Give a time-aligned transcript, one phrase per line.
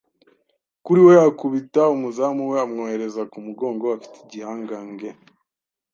[0.85, 5.09] kuri we, akubita umuzamu we amwohereza ku mugongo afite igihangange